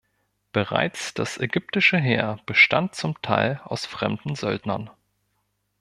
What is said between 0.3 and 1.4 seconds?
Bereits das